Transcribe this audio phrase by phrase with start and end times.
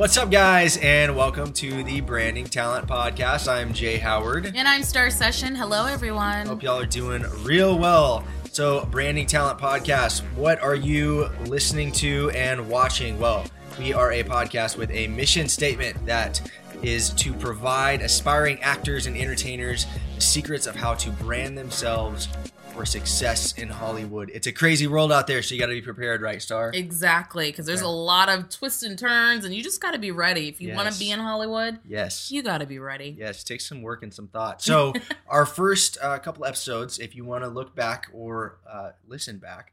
[0.00, 3.46] What's up, guys, and welcome to the Branding Talent Podcast.
[3.46, 4.50] I'm Jay Howard.
[4.56, 5.54] And I'm Star Session.
[5.54, 6.46] Hello, everyone.
[6.46, 8.24] Hope y'all are doing real well.
[8.50, 13.18] So, Branding Talent Podcast, what are you listening to and watching?
[13.18, 13.44] Well,
[13.78, 19.14] we are a podcast with a mission statement that is to provide aspiring actors and
[19.18, 22.26] entertainers the secrets of how to brand themselves
[22.72, 24.30] for success in Hollywood.
[24.32, 26.70] It's a crazy world out there, so you got to be prepared, right, Star?
[26.72, 27.86] Exactly, because there's Okay.
[27.86, 30.48] a lot of twists and turns, and you just got to be ready.
[30.48, 32.30] If you want to be in Hollywood, Yes.
[32.30, 33.16] you got to be ready.
[33.18, 34.62] Yes, take some work and some thought.
[34.70, 34.92] So,
[35.26, 39.72] our first uh, couple episodes, if you want to look back or uh, listen back,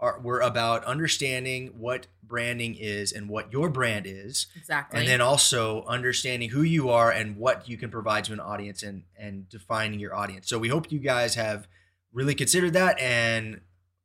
[0.00, 4.98] are, were about understanding what branding is and what your brand is, Exactly.
[4.98, 8.82] and then also understanding who you are and what you can provide to an audience
[8.82, 10.48] and and defining your audience.
[10.48, 11.68] So, we hope you guys have
[12.12, 13.60] really considered that and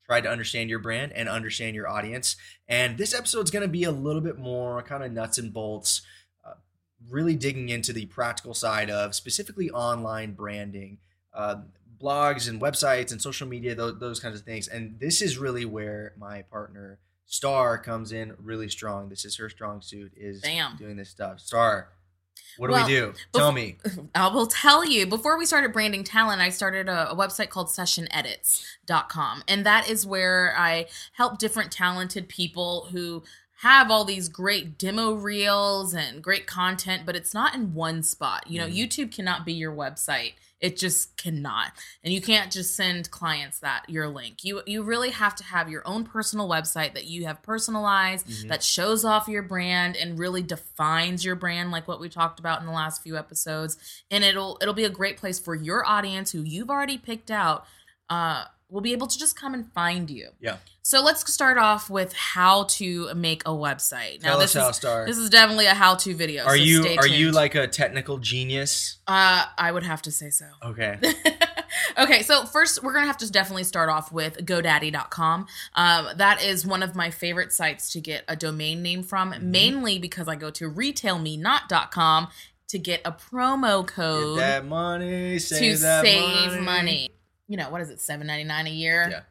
[0.06, 2.38] tried to understand your brand and understand your audience.
[2.68, 6.02] And this episode's going to be a little bit more kind of nuts and bolts,
[6.46, 6.54] uh,
[7.10, 11.00] really digging into the practical side of specifically online branding,
[11.34, 11.58] uh,
[12.02, 14.68] blogs and websites and social media, those, those kinds of things.
[14.68, 19.10] And this is really where my partner Star comes in really strong.
[19.10, 20.78] This is her strong suit is Damn.
[20.78, 21.42] doing this stuff.
[21.42, 21.90] Star,
[22.58, 23.14] what do Well, we do?
[23.34, 23.78] Tell me.
[24.16, 25.06] I will tell you.
[25.06, 29.44] Before we started branding talent, I started a, a website called sessionedits.com.
[29.48, 33.24] And that is where I help different talented people who
[33.62, 38.46] have all these great demo reels and great content, but it's not in one spot.
[38.48, 38.78] You know, Mhm.
[38.78, 40.34] YouTube cannot be your website.
[40.60, 41.72] It just cannot.
[42.04, 44.44] And you can't just send clients that your link.
[44.44, 48.48] You you really have to have your own personal website that you have personalized Mhm.
[48.50, 52.60] that shows off your brand and really defines your brand like what we talked about
[52.60, 53.78] in the last few episodes
[54.10, 57.66] and it'll it'll be a great place for your audience who you've already picked out
[58.10, 60.58] uh will be able to just come and find you Yeah.
[60.82, 65.18] so let's start off with how to make a website now Tell this is this
[65.18, 68.98] is definitely a how-to video are so you are you like a technical genius?
[69.08, 70.98] uh i would have to say so Okay.
[71.98, 75.48] okay, so first we're gonna have to definitely start off with GoDaddy.com.
[75.76, 79.42] Um, that is one of my favorite sites to get a domain name from, Mhm.
[79.44, 82.28] mainly because I go to RetailMeNot.com
[82.70, 86.62] to get a promo Get code that money, to save that save money.
[86.62, 87.10] money.
[87.48, 89.08] You know what is it, seven ninety nine a year?
[89.10, 89.22] Yeah.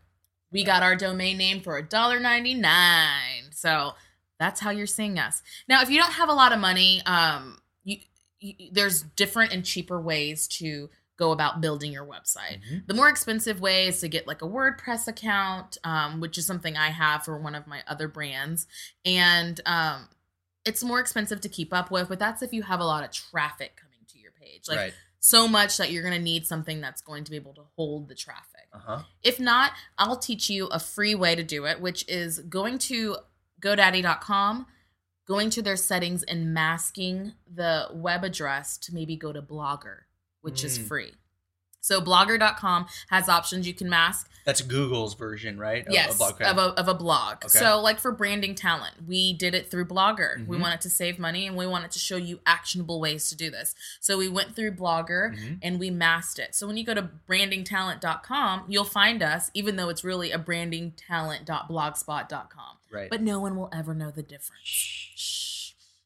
[0.53, 3.51] We got our domain name for a dollar ninety nine.
[3.53, 3.95] So
[4.39, 5.43] that's how you're seeing us.
[5.69, 7.99] Now, if you don't have a lot of money, um, you,
[8.41, 10.89] you there's different and cheaper ways to
[11.19, 12.61] go about building your website.
[12.71, 12.87] Mhm.
[12.87, 16.77] The more expensive way is to get like a WordPress account, um, which is something
[16.77, 18.67] I have for one of my other brands,
[19.05, 20.09] and um,
[20.67, 22.09] it's more expensive to keep up with.
[22.09, 24.95] But that's if you have a lot of traffic coming to your page, like right.
[25.29, 28.09] So much that you're going to need something that's going to be able to hold
[28.09, 28.67] the traffic.
[28.73, 29.03] Uh huh.
[29.23, 33.17] If not, I'll teach you a free way to do it, which is going to
[33.61, 34.67] GoDaddy.com,
[35.27, 40.01] going to their settings and masking the web address to maybe go to Blogger,
[40.41, 40.87] which is Mm.
[40.89, 41.13] free.
[41.87, 44.29] So blogger.com has options you can mask.
[44.45, 45.85] That's Google's version, right?
[45.87, 47.45] Of- yes, of of, a, of a blog.
[47.45, 47.59] Okay.
[47.59, 50.47] So like for branding talent, we did it through Blogger.
[50.47, 50.61] We Mhm.
[50.61, 53.75] wanted to save money and we wanted to show you actionable ways to do this.
[54.01, 55.59] So we went through Blogger Mhm.
[55.63, 56.55] and we masked it.
[56.55, 62.77] So when you go to brandingtalent.com, you'll find us, even though it's really a brandingtalent.blogspot.com.
[62.93, 63.11] Right.
[63.11, 64.63] But no one will ever know the difference.
[64.65, 65.56] Shh.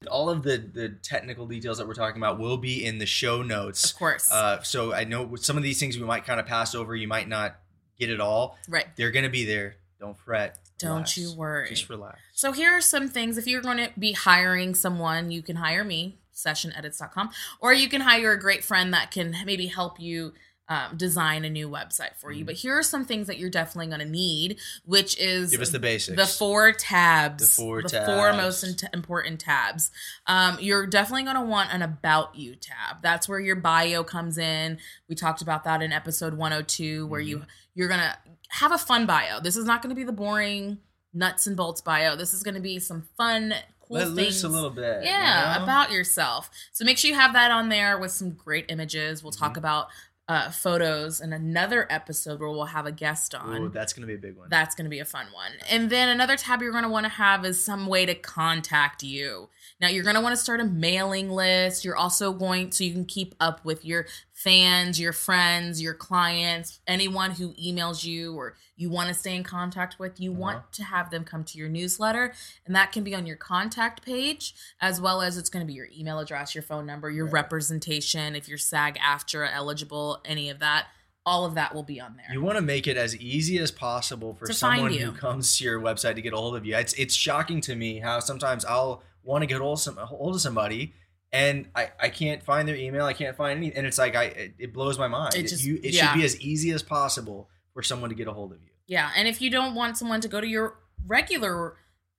[0.08, 3.42] All of the the technical details that we're talking about will be in the show
[3.42, 3.90] notes.
[3.90, 4.30] Of course.
[4.30, 6.96] Uh, so I know some of these things we might kind of pass over.
[6.96, 7.56] You might not
[7.98, 8.56] get it all.
[8.68, 8.86] right.
[8.96, 9.76] They're gonna be there.
[9.98, 10.58] Don't fret.
[10.78, 11.16] Don't Relax.
[11.18, 11.68] you worry.
[11.68, 12.18] Just relax.
[12.32, 13.36] So here are some things.
[13.36, 17.28] If you're going to be hiring someone, you can hire me, sessionedits.com,
[17.60, 20.32] or you can hire a great friend that can maybe help you
[20.70, 22.44] um, design a new website for you.
[22.44, 22.46] Mhm.
[22.46, 25.70] But here are some things that you're definitely going to need, which is Give us
[25.70, 26.16] the basics.
[26.16, 28.36] the four tabs, The four four tabs.
[28.38, 29.90] most int- important tabs.
[30.28, 33.02] Um, you're definitely going to want an about you tab.
[33.02, 34.78] That's where your bio comes in.
[35.08, 37.44] We talked about that in episode 102, where you Mm-hmm.
[37.74, 38.16] you're going to
[38.50, 39.40] have a fun bio.
[39.40, 40.78] This is not going to be the boring
[41.12, 42.14] nuts and bolts bio.
[42.14, 44.16] This is going to be some fun, cool Let things.
[44.16, 45.02] loose a little bit.
[45.04, 45.64] Yeah, you know?
[45.64, 46.48] about yourself.
[46.72, 49.24] So make sure you have that on there with some great images.
[49.24, 49.58] We'll talk Mhm.
[49.58, 49.88] about
[50.30, 53.62] uh, photos in another episode where we'll have a guest on.
[53.62, 54.46] Ooh, that's gonna be a big one.
[54.48, 55.50] That's going to be a fun one.
[55.68, 59.02] And then another tab you're going to want to have is some way to contact
[59.02, 59.48] you.
[59.80, 61.84] Now, you're going to want to start a mailing list.
[61.84, 64.06] You're also going so you can keep up with your
[64.44, 69.42] fans, your friends, your clients, anyone who emails you or you want to stay in
[69.44, 70.18] contact with.
[70.18, 70.40] You Uh-huh.
[70.40, 72.32] want to have them come to your newsletter,
[72.64, 75.74] and that can be on your contact page as well as it's going to be
[75.74, 77.34] your email address, your phone number, your Right.
[77.34, 80.86] representation, if you're SAG AFTRA eligible, any of that.
[81.26, 82.26] All of that will be on there.
[82.32, 85.64] You want to make it as easy as possible for To someone who comes to
[85.64, 86.74] your website to get a hold of you.
[86.74, 90.34] It's it's shocking to me how sometimes I'll want to get hold of, some, hold
[90.34, 90.94] of somebody
[91.32, 93.04] and I, I can't find their email.
[93.04, 95.34] I can't find any, and it's like I it, it blows my mind.
[95.34, 96.12] It just- you, it yeah.
[96.12, 98.70] should be as easy as possible for someone to get a hold of you.
[98.86, 101.76] Yeah, and if you don't want someone to go to your regular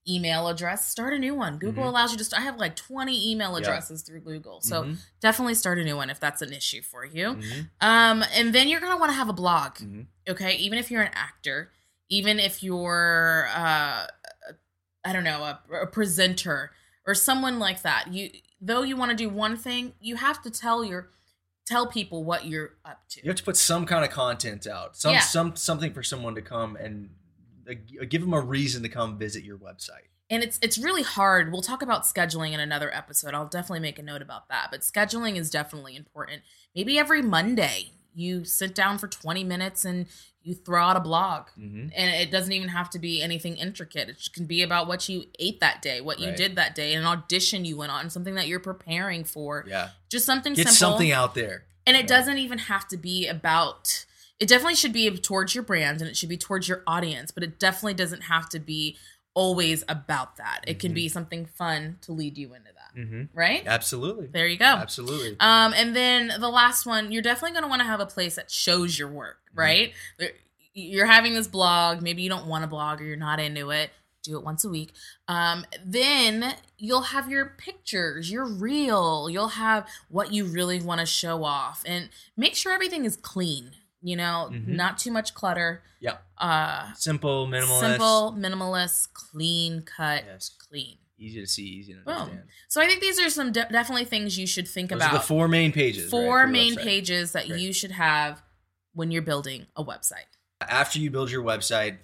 [0.07, 1.57] email address, start a new one.
[1.59, 1.87] Google Mhm.
[1.89, 2.23] allows you to.
[2.23, 3.57] St- I have like twenty email Yeah.
[3.59, 7.05] addresses through Google, so Mhm, definitely start a new one if that's an issue for
[7.05, 7.35] you.
[7.35, 9.75] mhm, Um, and then you're gonna want to have a blog.
[9.79, 10.07] mhm.
[10.29, 11.71] Okay, even if you're an actor,
[12.09, 14.07] even if you're, uh,
[15.03, 16.71] I don't know, a, a presenter
[17.05, 18.11] or someone like that.
[18.13, 18.29] You
[18.61, 21.09] though you want to do one thing, you have to tell your
[21.65, 23.21] tell people what you're up to.
[23.23, 25.19] You have to put some kind of content out, some Yeah.
[25.21, 27.09] some something for someone to come and
[27.69, 27.73] uh,
[28.09, 30.07] give them a reason to come visit your website.
[30.29, 31.51] and it's it's really hard.
[31.51, 33.33] We'll talk about scheduling in another episode.
[33.33, 34.69] I'll definitely make a note about that.
[34.71, 36.41] But scheduling is definitely important.
[36.75, 40.05] Maybe every Monday you sit down for 20 minutes and
[40.43, 41.47] you throw out a blog.
[41.59, 41.89] Mm-hmm.
[41.95, 44.09] And it doesn't even have to be anything intricate.
[44.09, 47.05] It can be about what you ate that day, what you did that day, an
[47.05, 49.65] audition you went on, something that you're preparing for.
[49.67, 50.93] Yeah, Just something get simple.
[50.93, 51.65] something out there.
[51.85, 52.07] And it Right.
[52.07, 54.05] doesn't even have to be about
[54.39, 57.43] it definitely should be towards your brand and it should be towards your audience, but
[57.43, 58.97] it definitely doesn't have to be
[59.35, 60.61] always about that.
[60.65, 60.95] It can Mhm.
[60.95, 62.70] be something fun to lead you into.
[62.97, 63.23] Mm-hmm.
[63.37, 63.63] Right?
[63.65, 64.65] Absolutely, There you go.
[64.65, 65.35] absolutely.
[65.39, 68.35] Um, and then the last one, you're definitely going to want to have a place
[68.35, 69.59] that shows your work, Mm-hmm.
[69.59, 69.93] right?
[70.73, 72.01] You're having this blog.
[72.01, 73.89] Maybe you don't want to blog or you're not into it.
[74.23, 74.91] Do it once a week.
[75.27, 79.29] Um, then you'll have your pictures, your reel.
[79.29, 83.71] You'll have what you really want to show off, and make sure everything is clean.
[84.03, 84.67] You know, Mhm.
[84.67, 85.83] not too much clutter.
[85.99, 86.17] Yeah.
[86.37, 90.49] Uh, Simple, minimalist, simple, minimalist, clean cut, Yes.
[90.69, 90.97] clean.
[91.21, 92.13] Easy to see, easy to Boom.
[92.15, 92.47] understand.
[92.67, 95.17] So I think these are some de- definitely things you should think Those about are
[95.19, 96.09] the four main pages.
[96.09, 98.41] four your main pages that you should have
[98.93, 100.25] when you're building a website.
[100.59, 101.97] After you build your website,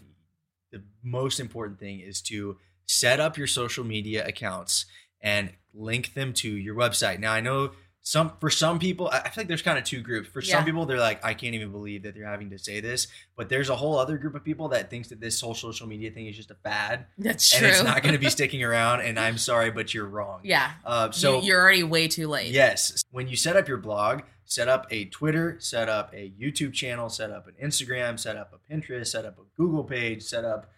[0.72, 4.86] the most important thing is to set up your social media accounts
[5.22, 7.20] and link them to your website.
[7.20, 7.72] Now I know
[8.10, 10.30] some for some people, I feel like there's kind of two groups.
[10.30, 10.56] For Yeah.
[10.56, 13.08] some people, they're like, I can't even believe that they're having to say this.
[13.36, 16.10] But there's a whole other group of people that thinks that this whole social media
[16.12, 17.70] thing is just a fad That's and true.
[17.70, 19.02] it's not going to be sticking around.
[19.02, 20.40] And I'm sorry, but you're wrong.
[20.44, 20.72] yeah.
[20.86, 22.52] Uh, So you're already way too late.
[22.52, 23.04] Yes.
[23.12, 27.10] When you set up your blog, set up a Twitter, set up a YouTube channel,
[27.10, 30.72] set up an Instagram, set up a Pinterest, set up a Google page, set up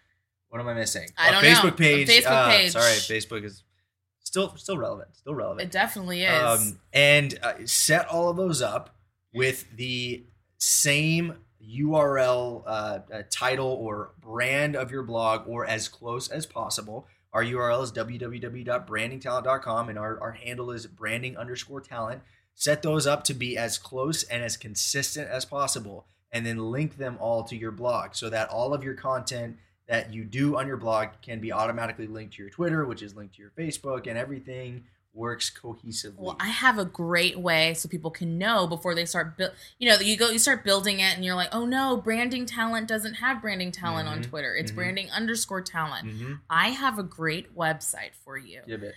[0.48, 1.06] what am I missing?
[1.16, 1.48] I A don't know.
[1.48, 2.04] Facebook A.
[2.06, 2.72] Facebook uh, page.
[2.72, 3.62] Sorry, Facebook is
[4.30, 5.16] still still relevant.
[5.16, 5.68] Still relevant.
[5.68, 6.42] It definitely is.
[6.42, 8.94] Um, and uh, set all of those up
[9.34, 10.24] with the
[10.58, 12.68] same URL uh,
[13.12, 17.06] uh, title or brand of your blog or as close as possible.
[17.32, 22.22] Our URL is www.brandingtalent.com and our, our handle is branding underscore talent.
[22.54, 26.96] Set those up to be as close and as consistent as possible and then link
[26.96, 29.56] them all to your blog so that all of your content
[29.90, 33.16] that you do on your blog can be automatically linked to your Twitter, which is
[33.16, 36.14] linked to your Facebook, and everything works cohesively.
[36.18, 39.50] well, I have a great way so people can know before they start build.
[39.80, 42.86] You know, you go, you start building it, and you're like, oh no, branding talent
[42.86, 44.28] doesn't have branding talent on Mhm.
[44.28, 44.54] Twitter.
[44.54, 44.76] It's Mhm.
[44.76, 46.06] branding underscore talent.
[46.06, 46.34] mm-hmm.
[46.48, 48.62] I have a great website for you.
[48.68, 48.94] Give it.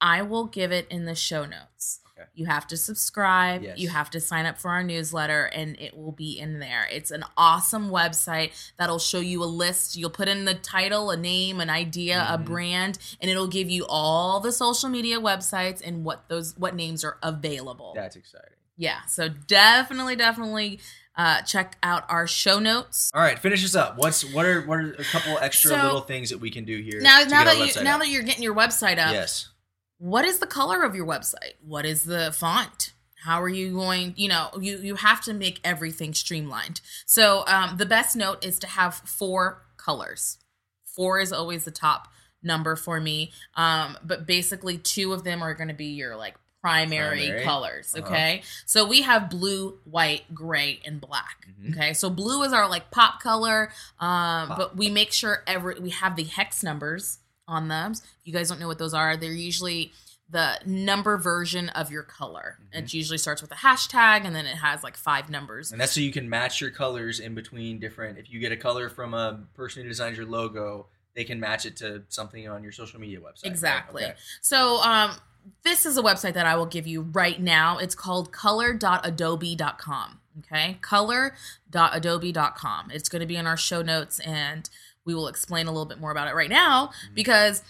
[0.00, 1.98] I will give it in the show notes.
[2.20, 2.28] Okay.
[2.34, 3.62] You have to subscribe.
[3.62, 3.78] Yes.
[3.78, 6.86] You have to sign up for our newsletter, and it will be in there.
[6.90, 9.96] It's an awesome website that'll show you a list.
[9.96, 12.44] You'll put in the title, a name, an idea, a Mhm.
[12.44, 17.04] brand, and it'll give you all the social media websites and what those what names
[17.04, 17.92] are available.
[17.94, 18.50] That's exciting.
[18.76, 20.80] Yeah, so definitely, definitely
[21.16, 23.10] uh, check out our show notes.
[23.12, 23.98] All right, finish this up.
[23.98, 26.80] What's what are what are a couple extra So- little things that we can do
[26.80, 27.00] here?
[27.02, 28.00] Now, now that you now up?
[28.00, 29.48] that you're getting your website up, yes,
[30.02, 32.92] what is the color of your website what is the font
[33.24, 37.76] how are you going you know you you have to make everything streamlined so um,
[37.76, 40.38] the best note is to have four colors
[40.96, 42.08] four is always the top
[42.42, 46.34] number for me um, but basically two of them are going to be your like
[46.62, 47.44] primary, Primary.
[47.44, 48.06] colors Uh-huh.
[48.06, 51.72] okay so we have blue white gray and black Mhm.
[51.76, 54.56] okay so blue is our like pop color um, Pop.
[54.58, 57.18] but we make sure every we have the hex numbers
[57.50, 59.92] on them if you guys don't know what those are they're usually
[60.30, 62.78] the number version of your color Mhm.
[62.84, 65.92] it usually starts with a hashtag and then it has like five numbers and that's
[65.92, 68.16] so you can match your colors in between different.
[68.16, 71.66] If you get a color from a person who designs your logo, they can match
[71.66, 73.42] it to something on your social media website.
[73.42, 73.50] right?
[73.52, 74.04] Exactly.
[74.04, 74.14] Okay.
[74.40, 75.16] So um,
[75.64, 77.78] this is a website that I will give you right now.
[77.78, 80.20] It's called color.adobe.com.
[80.38, 80.78] Okay,
[81.72, 82.90] color.adobe.com.
[82.92, 84.68] It's going to be in our show notes, and
[85.10, 87.14] we will explain a little bit more about it right now Mhm.
[87.16, 87.62] because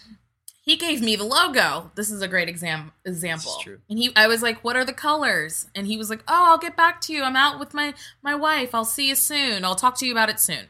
[0.63, 1.91] he gave me the logo.
[1.95, 3.57] This is a great exam example.
[3.63, 3.81] true.
[3.89, 6.59] And he, I was like, "What are the colors?" And he was like, "Oh, I'll
[6.59, 7.23] get back to you.
[7.23, 8.75] I'm out with my my wife.
[8.75, 9.65] I'll see you soon.
[9.65, 10.69] I'll talk to you about it soon."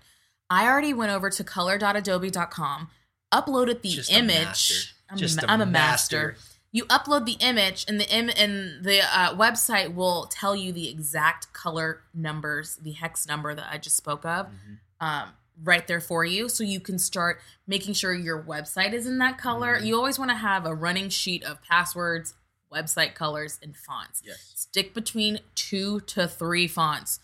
[0.49, 2.91] I already went over to color.adobe.com,
[3.33, 4.95] uploaded the Just image.
[5.11, 6.29] I'm, Just a, I'm a master.
[6.35, 6.45] master.
[6.73, 10.89] You upload the image, and the Im- and the uh, website will tell you the
[10.89, 14.79] exact color numbers, the hex number that I just spoke of, Mhm.
[15.01, 16.49] um, right there for you.
[16.49, 19.79] So you can start making sure your website is in that color.
[19.79, 19.87] Mhm.
[19.87, 22.35] You always want to have a running sheet of passwords,
[22.73, 24.23] website colors, and fonts.
[24.25, 24.53] Yes.
[24.55, 27.21] Stick between two to three fonts.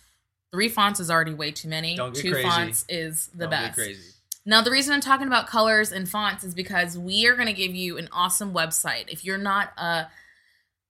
[0.53, 1.97] Three fonts is already way too many.
[1.97, 2.49] Don't get two crazy.
[2.49, 3.75] fonts is the Don't get best.
[3.77, 4.13] crazy.
[4.49, 7.53] Now, the reason I'm talking about colors and fonts is because we are going to
[7.53, 9.07] give you an awesome website.
[9.09, 10.07] If you're not a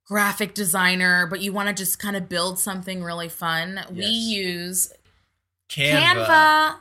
[0.05, 4.93] graphic designer, but you want to just kind of build something really fun, we use
[5.71, 6.27] Canva.
[6.27, 6.77] Canva.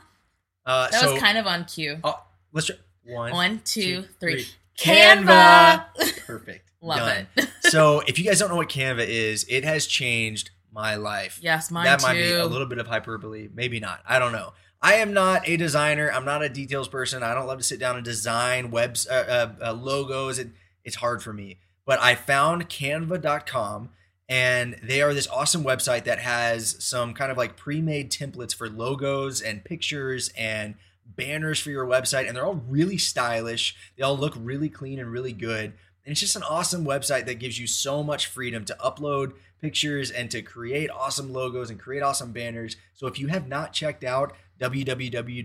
[0.66, 1.98] Uh, That so was kind of on cue.
[2.04, 2.76] oh, let's try.
[3.04, 4.42] One, One, two, two, three.
[4.42, 4.52] three.
[4.76, 5.84] Canva.
[6.26, 6.72] Perfect.
[6.82, 7.26] Love Done.
[7.36, 7.48] it.
[7.70, 11.38] so if you guys don't know what Canva is, it has changed my life.
[11.40, 12.06] yes, mine that too.
[12.06, 14.00] might be a little bit of hyperbole, maybe not.
[14.06, 14.52] I don't know.
[14.82, 16.10] I am not a designer.
[16.12, 17.22] I'm not a details person.
[17.22, 20.38] I don't love to sit down and design webs, uh, uh, uh, logos.
[20.38, 20.48] It,
[20.84, 21.60] it's hard for me.
[21.86, 23.88] But I found Canva.com,
[24.28, 28.68] and they are this awesome website that has some kind of like pre-made templates for
[28.68, 30.74] logos and pictures and
[31.06, 33.76] banners for your website, and they're all really stylish.
[33.96, 35.72] They all look really clean and really good.
[36.04, 40.10] And it's just an awesome website that gives you so much freedom to upload pictures
[40.10, 42.76] and to create awesome logos and create awesome banners.
[42.94, 45.40] So if you have not checked out www.canva.com,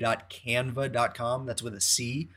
[1.46, 2.30] that's with a C,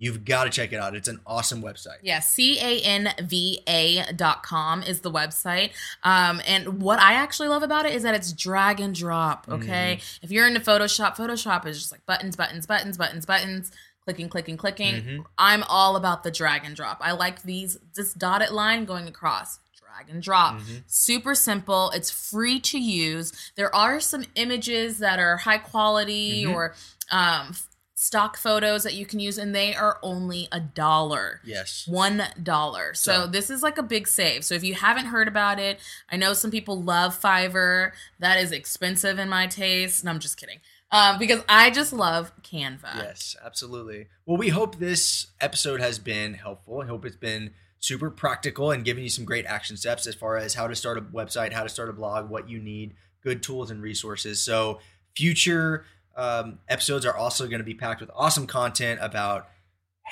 [0.00, 0.96] you've got to check it out.
[0.96, 1.98] It's an awesome website.
[2.02, 5.70] Yeah, C A N V A dot com is the website.
[6.02, 9.46] Um, and what I actually love about it is that it's drag and drop.
[9.48, 9.98] Okay.
[10.00, 10.24] Mm-hmm.
[10.24, 13.70] If you're into Photoshop, Photoshop is just like buttons, buttons, buttons, buttons, buttons,
[14.04, 14.94] clicking, clicking, clicking.
[15.02, 15.24] Mhm.
[15.38, 16.98] I'm all about the drag and drop.
[17.00, 19.58] I like these, this dotted line going across.
[19.78, 20.54] Drag and drop.
[20.60, 20.82] Mhm.
[20.86, 21.90] Super simple.
[21.90, 23.32] It's free to use.
[23.56, 26.54] There are some images that are high quality Mhm.
[26.54, 26.74] or
[27.12, 27.54] um,
[28.02, 31.84] stock photos that you can use, and they are only a dollar Yes.
[31.86, 32.94] one dollar.
[32.94, 34.42] So So- this is like a big save.
[34.42, 35.78] So if you haven't heard about it,
[36.10, 37.92] I know some people love Fiverr.
[38.18, 40.02] That is expensive in my taste.
[40.02, 40.60] No, I'm just kidding.
[40.90, 42.96] Um, because I just love Canva.
[42.96, 44.08] Yes, absolutely.
[44.24, 46.80] Well, we hope this episode has been helpful.
[46.80, 50.38] I hope it's been super practical and giving you some great action steps as far
[50.38, 53.42] as how to start a website, how to start a blog, what you need, good
[53.42, 54.42] tools and resources.
[54.42, 54.80] So,
[55.14, 55.84] future
[56.16, 59.48] um, episodes are also going to be packed with awesome content about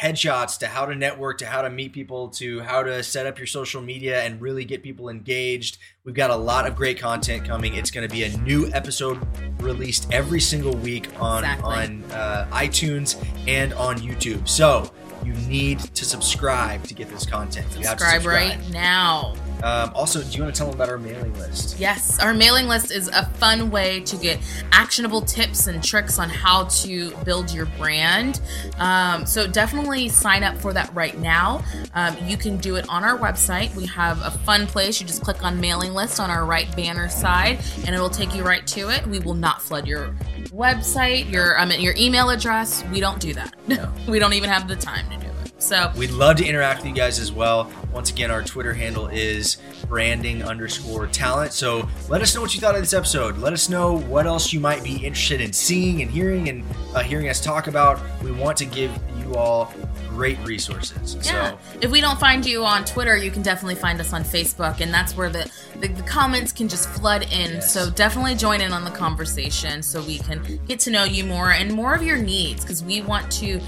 [0.00, 3.36] headshots to how to network to how to meet people to how to set up
[3.36, 5.78] your social media and really get people engaged.
[6.04, 7.74] We've got a lot of great content coming.
[7.74, 9.18] It's going to be a new episode
[9.60, 11.74] released every single week on Exactly.
[11.74, 13.16] on uh, itunes
[13.48, 14.48] and on youtube.
[14.48, 14.92] So
[15.24, 17.68] you need to subscribe to get this content.
[17.72, 19.34] To Subscribe right now.
[19.62, 22.66] Um, also do you want to tell them about our mailing list Yes, our mailing
[22.66, 24.40] list is a fun way to get
[24.72, 28.40] actionable tips and tricks on how to build your brand.
[28.78, 31.62] Um, so definitely sign up for that right now.
[31.94, 33.74] Um, you can do it on our website.
[33.74, 35.00] We have a fun place.
[35.00, 38.34] You just click on mailing list on our right banner side, and it will take
[38.34, 39.06] you right to it.
[39.06, 40.14] We will not flood your
[40.48, 42.84] website, your I mean your email address.
[42.92, 43.54] We don't do that.
[43.68, 43.92] No.
[44.08, 45.27] we don't even have the time to do.
[45.58, 47.70] So We'd love to interact with you guys as well.
[47.92, 49.56] Once again, our Twitter handle is
[49.88, 51.52] branding underscore talent.
[51.52, 53.38] So let us know what you thought of this episode.
[53.38, 57.00] Let us know what else you might be interested in seeing and hearing and uh,
[57.00, 58.00] hearing us talk about.
[58.22, 59.72] We want to give you all
[60.10, 61.16] great resources.
[61.26, 61.50] Yeah.
[61.50, 64.80] So If we don't find you on Twitter, you can definitely find us on Facebook,
[64.80, 65.50] and that's where the,
[65.80, 67.54] the, the comments can just flood in.
[67.54, 67.72] Yes.
[67.72, 71.52] So definitely join in on the conversation so we can get to know you more
[71.52, 73.60] and more of your needs because we want to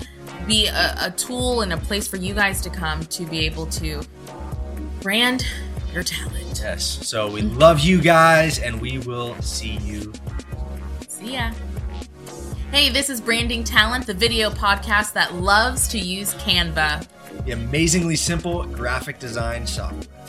[0.47, 3.67] be a, a tool and a place for you guys to come to be able
[3.67, 4.03] to
[5.01, 5.47] brand
[5.93, 6.61] your talent.
[6.63, 6.85] yes.
[7.07, 10.13] So we love you guys and we will see you.
[11.09, 11.53] See ya.
[12.71, 17.07] Hey, this is Branding Talent, the video podcast that loves to use Canva.
[17.45, 20.20] The amazingly simple graphic design software.